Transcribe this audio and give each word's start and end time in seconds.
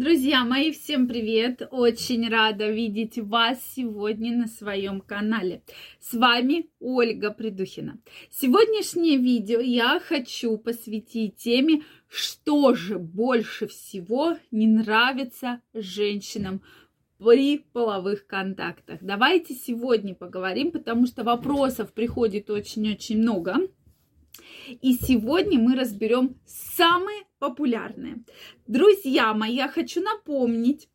Друзья 0.00 0.46
мои, 0.46 0.72
всем 0.72 1.06
привет! 1.06 1.60
Очень 1.70 2.26
рада 2.30 2.70
видеть 2.70 3.18
вас 3.18 3.58
сегодня 3.76 4.34
на 4.34 4.46
своем 4.46 5.02
канале. 5.02 5.62
С 6.00 6.14
вами 6.14 6.70
Ольга 6.80 7.30
Придухина. 7.30 8.00
Сегодняшнее 8.30 9.18
видео 9.18 9.60
я 9.60 10.00
хочу 10.00 10.56
посвятить 10.56 11.36
теме, 11.36 11.82
что 12.08 12.74
же 12.74 12.98
больше 12.98 13.66
всего 13.66 14.38
не 14.50 14.68
нравится 14.68 15.60
женщинам 15.74 16.62
при 17.18 17.58
половых 17.58 18.26
контактах. 18.26 19.00
Давайте 19.02 19.52
сегодня 19.52 20.14
поговорим, 20.14 20.70
потому 20.72 21.06
что 21.06 21.24
вопросов 21.24 21.92
приходит 21.92 22.48
очень-очень 22.48 23.18
много. 23.18 23.56
И 24.80 24.94
сегодня 24.94 25.58
мы 25.58 25.76
разберем 25.76 26.36
самые 26.46 27.24
популярные. 27.40 28.22
Друзья 28.68 29.34
мои, 29.34 29.56
я 29.56 29.68
хочу 29.68 30.00
напомнить, 30.00 30.88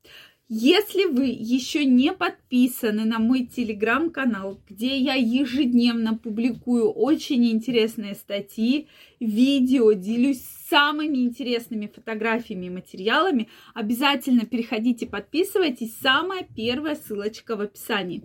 если 0.48 1.05
вы 1.05 1.26
еще 1.26 1.86
не 1.86 2.13
подписаны 2.13 3.03
на 3.03 3.17
мой 3.17 3.48
телеграм-канал, 3.48 4.62
где 4.70 4.95
я 4.95 5.16
ежедневно 5.16 6.16
публикую 6.16 6.91
очень 6.91 7.50
интересные 7.52 8.13
статьи, 8.13 8.88
видео, 9.20 9.94
делюсь 9.94 10.44
самыми 10.70 11.17
интересными 11.17 11.88
фотографиями 11.88 12.67
и 12.67 12.70
материалами, 12.70 13.50
обязательно 13.73 14.45
переходите, 14.45 15.08
подписывайтесь. 15.08 15.98
Самая 15.98 16.48
первая 16.55 16.95
ссылочка 16.95 17.55
в 17.55 17.62
описании. 17.62 18.22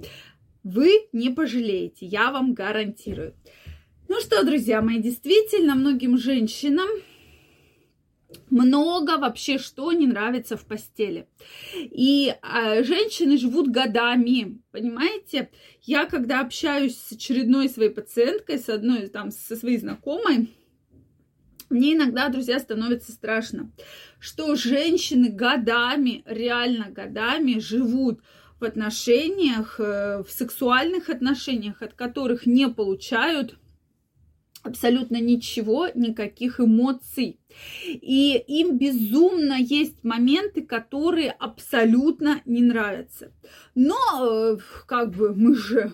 Вы 0.63 1.09
не 1.15 1.31
пожалеете, 1.31 2.05
я 2.05 2.31
вам 2.31 2.53
гарантирую. 2.53 3.35
Ну 4.09 4.21
что, 4.21 4.45
друзья 4.45 4.83
мои, 4.83 4.99
действительно, 4.99 5.75
многим 5.75 6.19
женщинам 6.19 6.89
много 8.51 9.19
вообще 9.19 9.59
что 9.59 9.93
не 9.93 10.07
нравится 10.07 10.57
в 10.57 10.65
постели. 10.67 11.29
И 11.75 12.35
э, 12.43 12.85
женщины 12.85 13.37
живут 13.37 13.69
годами, 13.69 14.61
понимаете? 14.73 15.51
Я 15.83 16.07
когда 16.07 16.41
общаюсь 16.41 16.97
с 16.97 17.13
очередной 17.13 17.69
своей 17.69 17.91
пациенткой, 17.91 18.59
с 18.59 18.69
одной 18.69 19.09
там, 19.09 19.31
со 19.31 19.57
своей 19.57 19.79
знакомой, 19.79 20.51
мне 21.71 21.95
иногда, 21.95 22.29
друзья, 22.29 22.59
становится 22.59 23.13
страшно, 23.13 23.71
что 24.19 24.57
женщины 24.57 25.29
годами, 25.29 26.25
реально 26.27 26.91
годами 26.91 27.61
живут 27.61 28.21
в 28.59 28.65
отношениях, 28.65 29.77
э, 29.79 30.25
в 30.27 30.31
сексуальных 30.31 31.09
отношениях, 31.09 31.81
от 31.81 31.95
которых 31.95 32.45
не 32.45 32.69
получают 32.69 33.57
абсолютно 34.63 35.21
ничего, 35.21 35.89
никаких 35.95 36.61
эмоций. 36.61 37.39
И 37.85 38.43
им 38.47 38.79
безумно 38.79 39.55
есть 39.59 40.05
моменты, 40.05 40.63
которые 40.63 41.31
абсолютно 41.31 42.43
не 42.45 42.63
нравятся. 42.63 43.33
Но 43.75 43.97
э, 44.21 44.59
как 44.87 45.15
бы 45.15 45.35
мы 45.35 45.55
же 45.55 45.93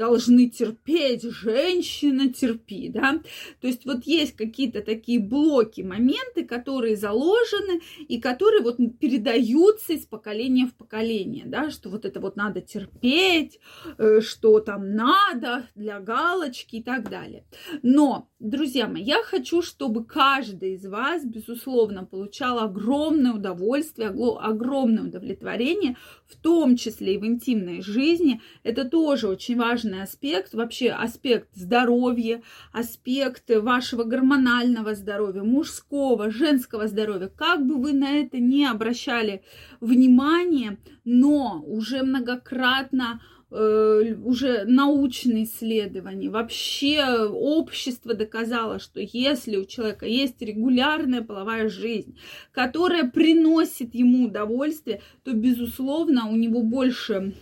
должны 0.00 0.48
терпеть, 0.48 1.24
женщина 1.24 2.32
терпи, 2.32 2.88
да. 2.88 3.20
То 3.60 3.66
есть 3.66 3.84
вот 3.84 4.06
есть 4.06 4.34
какие-то 4.34 4.80
такие 4.80 5.20
блоки, 5.20 5.82
моменты, 5.82 6.46
которые 6.46 6.96
заложены 6.96 7.82
и 8.08 8.18
которые 8.18 8.62
вот 8.62 8.78
передаются 8.98 9.92
из 9.92 10.06
поколения 10.06 10.66
в 10.66 10.74
поколение, 10.74 11.44
да, 11.44 11.70
что 11.70 11.90
вот 11.90 12.06
это 12.06 12.18
вот 12.18 12.34
надо 12.36 12.62
терпеть, 12.62 13.60
э, 13.98 14.22
что 14.22 14.60
там 14.60 14.94
надо 14.94 15.68
для 15.74 16.00
галочки 16.00 16.76
и 16.76 16.82
так 16.82 17.10
далее. 17.10 17.44
Но, 17.82 18.30
друзья 18.38 18.88
мои, 18.88 19.02
я 19.02 19.22
хочу, 19.22 19.60
чтобы 19.60 20.06
каждый 20.06 20.76
из 20.76 20.86
вас, 20.86 21.26
безусловно, 21.26 22.06
получал 22.06 22.58
огромное 22.60 23.34
удовольствие, 23.34 24.08
огромное 24.08 25.04
удовлетворение, 25.04 25.98
в 26.26 26.36
том 26.36 26.76
числе 26.76 27.16
и 27.16 27.18
в 27.18 27.26
интимной 27.26 27.82
жизни. 27.82 28.40
Это 28.62 28.86
тоже 28.86 29.28
очень 29.28 29.58
важно 29.58 29.89
важный 29.90 30.02
аспект, 30.02 30.54
вообще 30.54 30.90
аспект 30.90 31.48
здоровья, 31.54 32.42
аспект 32.72 33.50
вашего 33.50 34.04
гормонального 34.04 34.94
здоровья, 34.94 35.42
мужского, 35.42 36.30
женского 36.30 36.86
здоровья. 36.86 37.28
Как 37.28 37.66
бы 37.66 37.76
вы 37.76 37.92
на 37.92 38.10
это 38.10 38.38
не 38.38 38.66
обращали 38.66 39.42
внимание, 39.80 40.78
но 41.04 41.62
уже 41.66 42.02
многократно 42.02 43.20
э, 43.50 44.14
уже 44.24 44.64
научные 44.64 45.44
исследования, 45.44 46.30
вообще 46.30 47.26
общество 47.26 48.14
доказало, 48.14 48.78
что 48.78 49.00
если 49.00 49.56
у 49.56 49.64
человека 49.64 50.06
есть 50.06 50.40
регулярная 50.40 51.22
половая 51.22 51.68
жизнь, 51.68 52.16
которая 52.52 53.10
приносит 53.10 53.94
ему 53.94 54.26
удовольствие, 54.26 55.00
то, 55.24 55.32
безусловно, 55.32 56.28
у 56.28 56.36
него 56.36 56.62
больше 56.62 57.34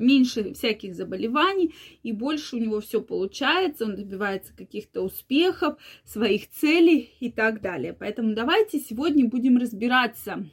меньше 0.00 0.54
всяких 0.54 0.94
заболеваний, 0.94 1.74
и 2.02 2.12
больше 2.12 2.56
у 2.56 2.58
него 2.58 2.80
все 2.80 3.00
получается, 3.00 3.84
он 3.84 3.96
добивается 3.96 4.54
каких-то 4.56 5.02
успехов, 5.02 5.76
своих 6.04 6.50
целей 6.50 7.10
и 7.20 7.30
так 7.30 7.60
далее. 7.60 7.92
Поэтому 7.92 8.34
давайте 8.34 8.78
сегодня 8.78 9.28
будем 9.28 9.58
разбираться, 9.58 10.46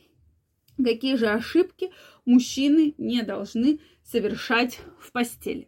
какие 0.77 1.15
же 1.15 1.27
ошибки 1.27 1.91
мужчины 2.25 2.93
не 2.97 3.21
должны 3.23 3.79
совершать 4.03 4.79
в 4.99 5.11
постели. 5.11 5.67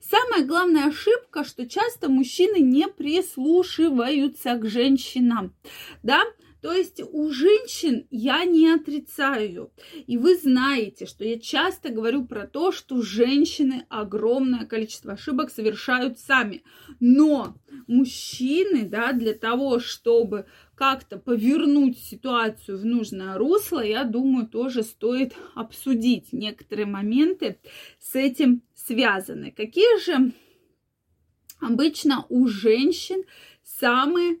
Самая 0.00 0.44
главная 0.46 0.86
ошибка, 0.86 1.44
что 1.44 1.66
часто 1.66 2.08
мужчины 2.08 2.58
не 2.58 2.86
прислушиваются 2.86 4.56
к 4.56 4.68
женщинам, 4.68 5.54
да, 6.02 6.22
то 6.60 6.72
есть 6.72 7.00
у 7.00 7.30
женщин 7.30 8.06
я 8.10 8.44
не 8.44 8.68
отрицаю. 8.68 9.72
И 10.06 10.16
вы 10.16 10.36
знаете, 10.36 11.06
что 11.06 11.24
я 11.24 11.38
часто 11.38 11.90
говорю 11.90 12.26
про 12.26 12.46
то, 12.46 12.72
что 12.72 13.00
женщины 13.00 13.86
огромное 13.88 14.66
количество 14.66 15.12
ошибок 15.12 15.50
совершают 15.50 16.18
сами. 16.18 16.62
Но 16.98 17.56
мужчины, 17.86 18.88
да, 18.88 19.12
для 19.12 19.34
того, 19.34 19.78
чтобы 19.78 20.46
как-то 20.74 21.18
повернуть 21.18 21.98
ситуацию 21.98 22.78
в 22.78 22.84
нужное 22.84 23.36
русло, 23.36 23.84
я 23.84 24.04
думаю, 24.04 24.48
тоже 24.48 24.82
стоит 24.82 25.34
обсудить 25.54 26.32
некоторые 26.32 26.86
моменты 26.86 27.58
с 28.00 28.16
этим 28.16 28.62
связаны. 28.74 29.52
Какие 29.52 30.00
же 30.04 30.32
обычно 31.60 32.26
у 32.28 32.46
женщин 32.46 33.22
самые 33.80 34.38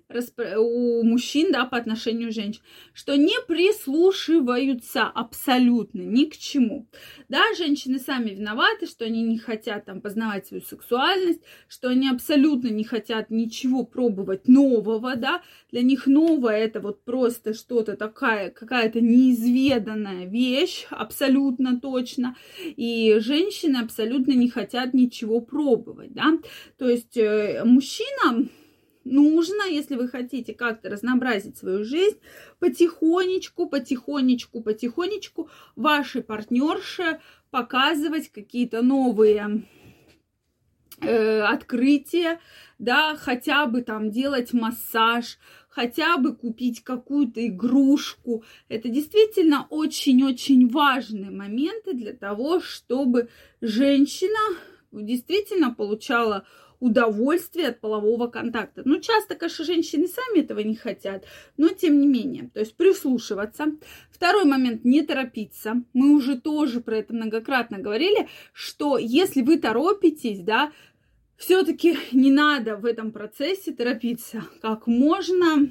у 0.56 1.02
мужчин, 1.04 1.52
да, 1.52 1.64
по 1.64 1.76
отношению 1.76 2.30
к 2.30 2.32
женщин, 2.32 2.62
что 2.94 3.16
не 3.16 3.34
прислушиваются 3.46 5.02
абсолютно 5.02 6.00
ни 6.00 6.24
к 6.24 6.36
чему. 6.36 6.88
Да, 7.28 7.42
женщины 7.56 7.98
сами 7.98 8.30
виноваты, 8.30 8.86
что 8.86 9.04
они 9.04 9.22
не 9.22 9.38
хотят 9.38 9.84
там 9.84 10.00
познавать 10.00 10.46
свою 10.46 10.62
сексуальность, 10.62 11.42
что 11.68 11.88
они 11.88 12.08
абсолютно 12.08 12.68
не 12.68 12.84
хотят 12.84 13.30
ничего 13.30 13.84
пробовать 13.84 14.48
нового, 14.48 15.14
да, 15.14 15.42
для 15.70 15.82
них 15.82 16.06
новое 16.06 16.56
это 16.56 16.80
вот 16.80 17.04
просто 17.04 17.52
что-то 17.52 17.96
такая, 17.96 18.50
какая-то 18.50 19.00
неизведанная 19.00 20.24
вещь, 20.24 20.86
абсолютно 20.90 21.78
точно, 21.78 22.36
и 22.64 23.18
женщины 23.20 23.76
абсолютно 23.76 24.32
не 24.32 24.48
хотят 24.48 24.94
ничего 24.94 25.40
пробовать, 25.40 26.12
да, 26.14 26.38
то 26.78 26.88
есть 26.88 27.16
э, 27.16 27.62
мужчинам 27.64 28.50
нужно, 29.08 29.64
если 29.68 29.96
вы 29.96 30.08
хотите 30.08 30.54
как-то 30.54 30.90
разнообразить 30.90 31.56
свою 31.56 31.84
жизнь, 31.84 32.18
потихонечку, 32.58 33.68
потихонечку, 33.68 34.62
потихонечку 34.62 35.48
вашей 35.76 36.22
партнерше 36.22 37.20
показывать 37.50 38.30
какие-то 38.30 38.82
новые 38.82 39.64
э, 41.00 41.40
открытия, 41.40 42.40
да, 42.78 43.16
хотя 43.16 43.66
бы 43.66 43.82
там 43.82 44.10
делать 44.10 44.52
массаж, 44.52 45.38
хотя 45.68 46.16
бы 46.18 46.34
купить 46.34 46.82
какую-то 46.82 47.46
игрушку. 47.46 48.44
Это 48.68 48.88
действительно 48.88 49.66
очень-очень 49.70 50.68
важные 50.68 51.30
моменты 51.30 51.94
для 51.94 52.12
того, 52.12 52.60
чтобы 52.60 53.28
женщина 53.60 54.56
действительно 54.92 55.72
получала 55.72 56.46
удовольствие 56.80 57.68
от 57.68 57.80
полового 57.80 58.28
контакта. 58.28 58.82
Ну, 58.84 59.00
часто, 59.00 59.34
конечно, 59.34 59.64
женщины 59.64 60.06
сами 60.08 60.40
этого 60.40 60.60
не 60.60 60.76
хотят, 60.76 61.24
но 61.56 61.68
тем 61.68 62.00
не 62.00 62.06
менее, 62.06 62.50
то 62.54 62.60
есть 62.60 62.76
прислушиваться. 62.76 63.66
Второй 64.10 64.44
момент, 64.44 64.84
не 64.84 65.02
торопиться. 65.02 65.82
Мы 65.92 66.14
уже 66.14 66.40
тоже 66.40 66.80
про 66.80 66.98
это 66.98 67.14
многократно 67.14 67.78
говорили, 67.78 68.28
что 68.52 68.98
если 68.98 69.42
вы 69.42 69.58
торопитесь, 69.58 70.40
да, 70.40 70.72
все-таки 71.36 71.96
не 72.12 72.30
надо 72.30 72.76
в 72.76 72.84
этом 72.84 73.12
процессе 73.12 73.72
торопиться. 73.72 74.44
Как 74.60 74.86
можно 74.86 75.70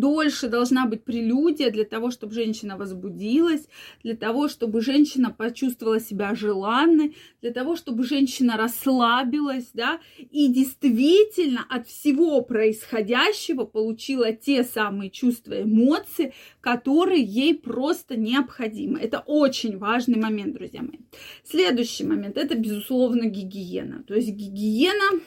дольше 0.00 0.48
должна 0.48 0.86
быть 0.86 1.04
прелюдия 1.04 1.70
для 1.70 1.84
того, 1.84 2.10
чтобы 2.10 2.34
женщина 2.34 2.76
возбудилась, 2.76 3.68
для 4.02 4.16
того, 4.16 4.48
чтобы 4.48 4.80
женщина 4.80 5.30
почувствовала 5.30 6.00
себя 6.00 6.34
желанной, 6.34 7.16
для 7.42 7.52
того, 7.52 7.76
чтобы 7.76 8.04
женщина 8.04 8.56
расслабилась, 8.56 9.70
да, 9.74 10.00
и 10.18 10.48
действительно 10.48 11.64
от 11.68 11.86
всего 11.86 12.40
происходящего 12.40 13.64
получила 13.64 14.32
те 14.32 14.64
самые 14.64 15.10
чувства, 15.10 15.62
эмоции, 15.62 16.32
которые 16.60 17.22
ей 17.22 17.54
просто 17.54 18.16
необходимы. 18.16 18.98
Это 18.98 19.20
очень 19.26 19.78
важный 19.78 20.18
момент, 20.18 20.54
друзья 20.54 20.82
мои. 20.82 20.98
Следующий 21.44 22.04
момент– 22.04 22.36
это, 22.38 22.56
безусловно, 22.56 23.26
гигиена. 23.26 24.04
То 24.04 24.14
есть 24.14 24.30
гигиена 24.30 25.20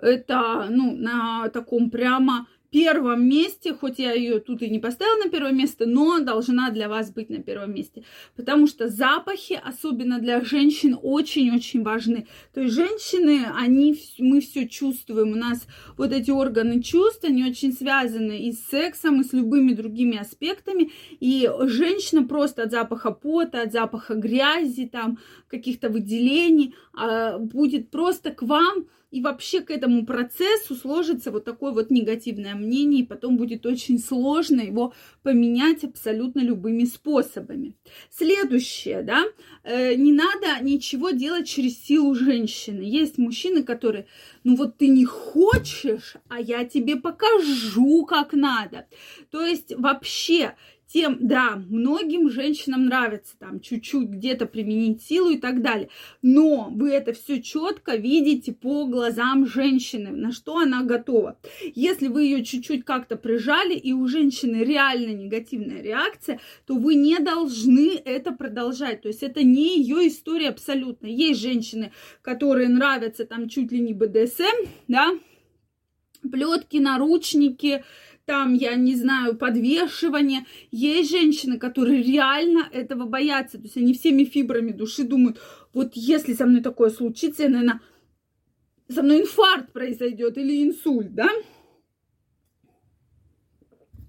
это, 0.00 0.66
ну, 0.70 0.96
на 0.96 1.48
таком 1.48 1.90
прямо 1.90 2.46
первом 2.70 3.28
месте, 3.28 3.74
хоть 3.74 3.98
я 3.98 4.12
ее 4.12 4.38
тут 4.38 4.62
и 4.62 4.70
не 4.70 4.78
поставила 4.78 5.24
на 5.24 5.30
первое 5.30 5.52
место, 5.52 5.86
но 5.86 6.20
должна 6.20 6.70
для 6.70 6.88
вас 6.88 7.10
быть 7.12 7.28
на 7.28 7.42
первом 7.42 7.74
месте. 7.74 8.04
Потому 8.36 8.66
что 8.66 8.88
запахи, 8.88 9.60
особенно 9.62 10.18
для 10.20 10.42
женщин, 10.44 10.96
очень-очень 11.02 11.82
важны. 11.82 12.26
То 12.54 12.60
есть 12.60 12.74
женщины, 12.74 13.46
они, 13.56 14.00
мы 14.18 14.40
все 14.40 14.68
чувствуем. 14.68 15.32
У 15.32 15.36
нас 15.36 15.66
вот 15.96 16.12
эти 16.12 16.30
органы 16.30 16.80
чувств, 16.82 17.24
они 17.24 17.44
очень 17.44 17.72
связаны 17.72 18.38
и 18.38 18.52
с 18.52 18.64
сексом, 18.66 19.20
и 19.20 19.24
с 19.24 19.32
любыми 19.32 19.72
другими 19.72 20.18
аспектами. 20.18 20.92
И 21.18 21.50
женщина 21.64 22.22
просто 22.22 22.62
от 22.62 22.70
запаха 22.70 23.10
пота, 23.10 23.62
от 23.62 23.72
запаха 23.72 24.14
грязи, 24.14 24.86
там, 24.86 25.18
каких-то 25.48 25.88
выделений, 25.88 26.74
а, 26.94 27.38
будет 27.38 27.90
просто 27.90 28.30
к 28.30 28.42
вам 28.42 28.86
и 29.10 29.20
вообще 29.20 29.60
к 29.60 29.70
этому 29.70 30.06
процессу 30.06 30.74
сложится 30.74 31.30
вот 31.30 31.44
такое 31.44 31.72
вот 31.72 31.90
негативное 31.90 32.54
мнение, 32.54 33.02
и 33.02 33.06
потом 33.06 33.36
будет 33.36 33.66
очень 33.66 33.98
сложно 33.98 34.60
его 34.60 34.94
поменять 35.22 35.84
абсолютно 35.84 36.40
любыми 36.40 36.84
способами. 36.84 37.76
Следующее, 38.10 39.02
да, 39.02 39.24
э, 39.64 39.94
не 39.94 40.12
надо 40.12 40.62
ничего 40.62 41.10
делать 41.10 41.48
через 41.48 41.82
силу 41.82 42.14
женщины. 42.14 42.82
Есть 42.82 43.18
мужчины, 43.18 43.62
которые, 43.62 44.06
ну 44.44 44.56
вот 44.56 44.78
ты 44.78 44.88
не 44.88 45.04
хочешь, 45.04 46.16
а 46.28 46.40
я 46.40 46.64
тебе 46.64 46.96
покажу, 46.96 48.04
как 48.06 48.32
надо. 48.32 48.86
То 49.30 49.44
есть 49.44 49.74
вообще 49.76 50.54
тем, 50.92 51.18
да, 51.20 51.62
многим 51.68 52.30
женщинам 52.30 52.86
нравится 52.86 53.34
там 53.38 53.60
чуть-чуть 53.60 54.08
где-то 54.08 54.46
применить 54.46 55.02
силу 55.02 55.30
и 55.30 55.38
так 55.38 55.62
далее. 55.62 55.88
Но 56.20 56.68
вы 56.70 56.90
это 56.90 57.12
все 57.12 57.40
четко 57.40 57.94
видите 57.96 58.52
по 58.52 58.86
глазам 58.86 59.46
женщины, 59.46 60.10
на 60.10 60.32
что 60.32 60.58
она 60.58 60.82
готова. 60.82 61.38
Если 61.74 62.08
вы 62.08 62.24
ее 62.24 62.44
чуть-чуть 62.44 62.84
как-то 62.84 63.16
прижали, 63.16 63.74
и 63.74 63.92
у 63.92 64.06
женщины 64.08 64.64
реально 64.64 65.12
негативная 65.12 65.80
реакция, 65.80 66.40
то 66.66 66.74
вы 66.74 66.96
не 66.96 67.18
должны 67.18 67.92
это 68.04 68.32
продолжать. 68.32 69.02
То 69.02 69.08
есть 69.08 69.22
это 69.22 69.44
не 69.44 69.78
ее 69.78 70.08
история 70.08 70.48
абсолютно. 70.48 71.06
Есть 71.06 71.40
женщины, 71.40 71.92
которые 72.22 72.68
нравятся 72.68 73.24
там 73.24 73.48
чуть 73.48 73.70
ли 73.70 73.80
не 73.80 73.94
БДСМ, 73.94 74.66
да, 74.88 75.10
плетки, 76.22 76.78
наручники, 76.78 77.84
там, 78.24 78.54
я 78.54 78.74
не 78.76 78.94
знаю, 78.94 79.36
подвешивание. 79.36 80.46
Есть 80.70 81.10
женщины, 81.10 81.58
которые 81.58 82.02
реально 82.02 82.68
этого 82.72 83.06
боятся. 83.06 83.58
То 83.58 83.64
есть 83.64 83.76
они 83.76 83.94
всеми 83.94 84.24
фибрами 84.24 84.72
души 84.72 85.04
думают, 85.04 85.40
вот 85.72 85.92
если 85.94 86.34
со 86.34 86.46
мной 86.46 86.62
такое 86.62 86.90
случится, 86.90 87.44
я, 87.44 87.48
наверное, 87.48 87.80
со 88.88 89.02
мной 89.02 89.22
инфаркт 89.22 89.72
произойдет 89.72 90.36
или 90.38 90.62
инсульт, 90.62 91.14
да? 91.14 91.28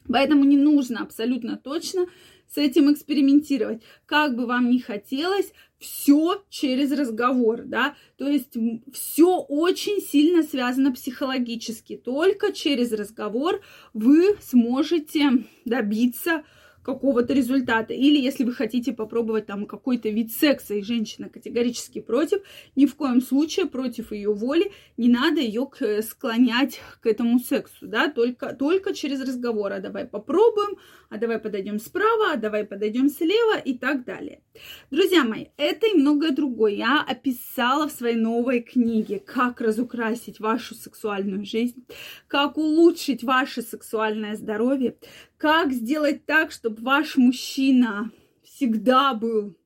Поэтому 0.08 0.44
не 0.44 0.58
нужно 0.58 1.02
абсолютно 1.02 1.58
точно 1.58 2.08
с 2.54 2.58
этим 2.58 2.92
экспериментировать. 2.92 3.82
Как 4.06 4.36
бы 4.36 4.46
вам 4.46 4.70
ни 4.70 4.80
хотелось, 4.80 5.54
все 5.80 6.44
через 6.50 6.92
разговор, 6.92 7.64
да, 7.66 7.96
то 8.18 8.28
есть 8.28 8.56
все 8.94 9.38
очень 9.38 10.00
сильно 10.00 10.44
связано 10.44 10.92
психологически. 10.92 11.98
Только 11.98 12.54
через 12.54 12.92
разговор 12.92 13.62
вы 13.94 14.38
сможете 14.42 15.46
добиться 15.66 16.44
какого-то 16.84 17.34
результата. 17.34 17.94
Или 17.94 18.18
если 18.20 18.44
вы 18.44 18.54
хотите 18.54 18.94
попробовать 18.94 19.46
там 19.46 19.66
какой-то 19.66 20.10
вид 20.10 20.32
секса, 20.32 20.76
и 20.76 20.82
женщина 20.82 21.30
категорически 21.30 22.02
против, 22.02 22.42
ни 22.76 22.86
в 22.86 22.96
коем 22.96 23.22
случае 23.22 23.68
против 23.68 24.12
ее 24.12 24.34
воли 24.34 24.72
не 24.98 25.10
надо 25.10 25.42
ее 25.42 25.70
склонять 26.02 26.80
к 27.02 27.06
этому 27.06 27.40
сексу, 27.40 27.88
да, 27.88 28.10
только, 28.10 28.54
только 28.54 28.94
через 28.94 29.22
разговор. 29.22 29.74
А 29.74 29.80
давай 29.80 30.06
попробуем, 30.06 30.78
а 31.10 31.18
давай 31.18 31.40
подойдем 31.40 31.80
справа, 31.80 32.34
а 32.34 32.38
давай 32.38 32.64
подойдем 32.64 33.10
слева 33.10 33.58
и 33.58 33.78
так 33.78 34.06
далее. 34.06 34.42
Друзья 34.90 35.24
мои, 35.24 35.48
это 35.58 35.88
и 35.88 35.94
многое 35.94 36.32
другое 36.32 36.74
я 36.74 37.02
описала 37.02 37.88
в 37.88 37.92
своей 37.92 38.16
новой 38.16 38.62
книге 38.62 39.20
«Как 39.20 39.62
разукрасить 39.62 40.40
вашу 40.40 40.76
сексуальную 40.76 41.46
жизнь», 41.46 41.86
как 42.28 42.58
улучшить 42.58 43.24
ваше 43.24 43.62
сексуальное 43.62 44.36
здоровье, 44.36 44.96
как 45.42 45.72
сделать 45.74 46.28
так, 46.28 46.52
чтобы 46.52 46.84
ваш 46.84 47.18
мужчина 47.18 48.12
всегда 48.44 49.16
был 49.16 49.58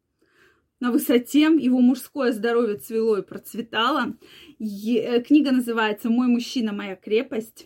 на 0.79 0.89
высоте, 0.89 1.41
его 1.41 1.81
мужское 1.81 2.31
здоровье 2.31 2.77
цвело 2.77 3.17
и 3.17 3.21
процветало. 3.21 4.15
Е- 4.57 5.21
книга 5.21 5.51
называется 5.51 6.09
«Мой 6.09 6.27
мужчина, 6.27 6.71
моя 6.71 6.95
крепость». 6.95 7.65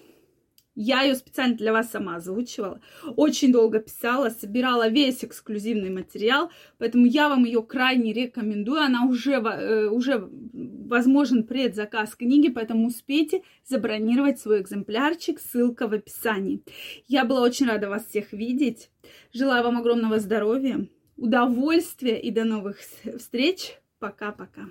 Я 0.81 1.01
ее 1.01 1.15
специально 1.15 1.57
для 1.57 1.73
вас 1.73 1.91
сама 1.91 2.15
озвучивала. 2.15 2.79
Очень 3.17 3.51
долго 3.51 3.79
писала, 3.79 4.29
собирала 4.29 4.87
весь 4.87 5.25
эксклюзивный 5.25 5.89
материал, 5.89 6.51
поэтому 6.77 7.05
я 7.05 7.27
вам 7.27 7.43
ее 7.43 7.61
крайне 7.61 8.13
рекомендую. 8.13 8.79
Она 8.79 9.05
уже, 9.05 9.33
э, 9.33 9.89
уже 9.89 10.29
возможен 10.53 11.43
предзаказ 11.43 12.15
книги, 12.15 12.47
поэтому 12.47 12.87
успейте 12.87 13.41
забронировать 13.65 14.39
свой 14.39 14.61
экземплярчик. 14.61 15.41
Ссылка 15.41 15.89
в 15.89 15.93
описании. 15.93 16.63
Я 17.09 17.25
была 17.25 17.41
очень 17.41 17.67
рада 17.67 17.89
вас 17.89 18.05
всех 18.05 18.31
видеть. 18.31 18.89
Желаю 19.33 19.65
вам 19.65 19.79
огромного 19.79 20.17
здоровья, 20.19 20.87
удовольствия 21.17 22.21
и 22.21 22.31
до 22.31 22.45
новых 22.45 22.77
встреч. 23.17 23.75
Пока-пока. 23.99 24.69